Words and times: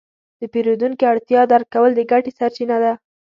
د 0.39 0.41
پیرودونکي 0.53 1.03
اړتیا 1.11 1.41
درک 1.51 1.67
کول 1.75 1.91
د 1.95 2.01
ګټې 2.11 2.31
سرچینه 2.39 2.77
ده. 2.83 2.93